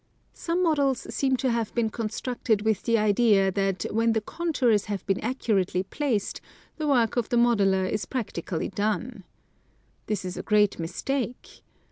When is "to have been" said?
1.37-1.91